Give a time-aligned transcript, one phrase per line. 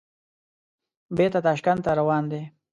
[1.17, 2.41] بېرته تاشکند ته روان دي.